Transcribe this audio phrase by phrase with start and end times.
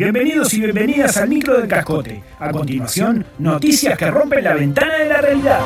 [0.00, 2.22] Bienvenidos y bienvenidas al micro del cascote.
[2.38, 5.60] A continuación, noticias que rompen la ventana de la realidad.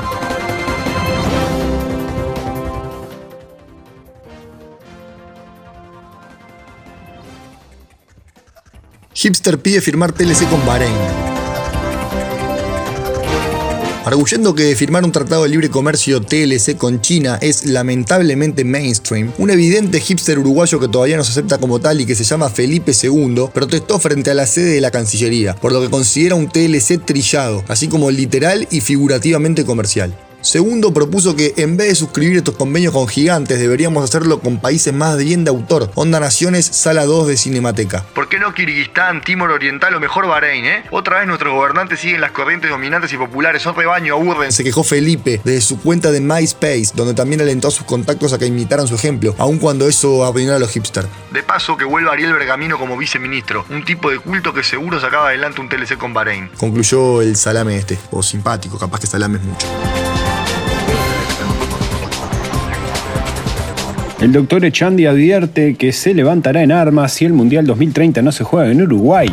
[9.13, 11.24] Hipster pide firmar TLC con Bahrein.
[14.05, 19.49] Arguyendo que firmar un tratado de libre comercio TLC con China es lamentablemente mainstream, un
[19.49, 22.93] evidente hipster uruguayo que todavía no se acepta como tal y que se llama Felipe
[22.93, 27.03] II protestó frente a la sede de la Cancillería, por lo que considera un TLC
[27.03, 30.15] trillado, así como literal y figurativamente comercial.
[30.45, 34.93] Segundo, propuso que en vez de suscribir estos convenios con gigantes, deberíamos hacerlo con países
[34.93, 35.91] más bien de autor.
[35.95, 38.05] Onda Naciones, Sala 2 de Cinemateca.
[38.15, 40.85] ¿Por qué no Kirguistán, Timor Oriental o mejor Bahrein, eh?
[40.91, 43.63] Otra vez nuestros gobernantes siguen las corrientes dominantes y populares.
[43.63, 44.53] Son rebaño, aburren.
[44.53, 48.39] Se quejó Felipe desde su cuenta de MySpace, donde también alentó a sus contactos a
[48.39, 51.09] que imitaran su ejemplo, aun cuando eso arruinara a los hipsters.
[51.33, 55.29] De paso, que vuelva Ariel Bergamino como viceministro, un tipo de culto que seguro sacaba
[55.29, 56.51] adelante un TLC con Bahrein.
[56.59, 60.04] Concluyó el salame este, o simpático, capaz que salame es mucho.
[64.25, 68.43] El doctor Echandi advierte que se levantará en armas si el Mundial 2030 no se
[68.43, 69.29] juega en Uruguay.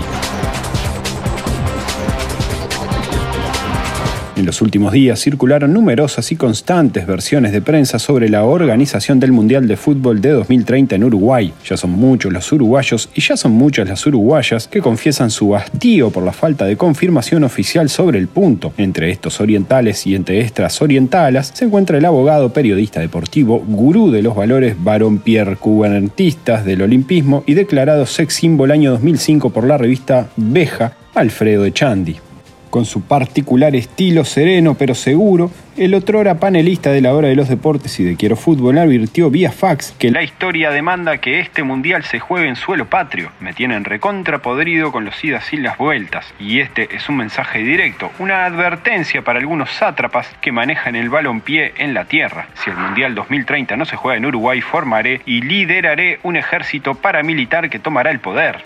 [4.38, 9.34] En los últimos días circularon numerosas y constantes versiones de prensa sobre la organización del
[9.34, 11.54] Mundial de Fútbol de 2030 en Uruguay.
[11.66, 16.12] Ya son muchos los uruguayos y ya son muchas las uruguayas que confiesan su hastío
[16.12, 18.74] por la falta de confirmación oficial sobre el punto.
[18.78, 24.24] Entre estos orientales y entre estas orientalas se encuentra el abogado periodista deportivo, gurú de
[24.24, 29.78] los valores varón Pierre cubanentistas del olimpismo y declarado sex symbol año 2005 por la
[29.78, 32.31] revista Beja, Alfredo Echandi.
[32.72, 37.50] Con su particular estilo sereno pero seguro, el otrora panelista de la hora de los
[37.50, 42.06] deportes y de Quiero Fútbol advirtió vía fax que la historia demanda que este mundial
[42.06, 43.30] se juegue en suelo patrio.
[43.42, 46.34] Me tienen recontrapodrido con los idas y las vueltas.
[46.40, 51.74] Y este es un mensaje directo, una advertencia para algunos sátrapas que manejan el balompié
[51.78, 52.48] en la tierra.
[52.64, 57.70] Si el mundial 2030 no se juega en Uruguay, formaré y lideraré un ejército paramilitar
[57.70, 58.64] que tomará el poder.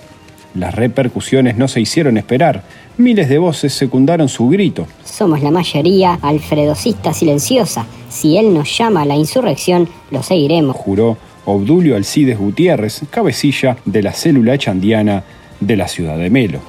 [0.55, 2.63] Las repercusiones no se hicieron esperar.
[2.97, 4.87] Miles de voces secundaron su grito.
[5.03, 7.85] Somos la mayoría alfredosista silenciosa.
[8.09, 10.75] Si él nos llama a la insurrección, lo seguiremos.
[10.75, 15.23] Juró Obdulio Alcides Gutiérrez, cabecilla de la célula chandiana
[15.59, 16.59] de la ciudad de Melo.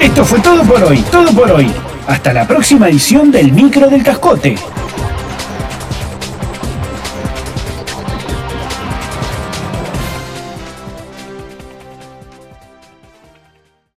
[0.00, 1.66] Esto fue todo por hoy, todo por hoy.
[2.06, 4.54] Hasta la próxima edición del Micro del Cascote.